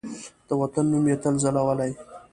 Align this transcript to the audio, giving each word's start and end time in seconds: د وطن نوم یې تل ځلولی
د 0.47 0.49
وطن 0.61 0.85
نوم 0.91 1.05
یې 1.11 1.15
تل 1.23 1.35
ځلولی 1.43 1.91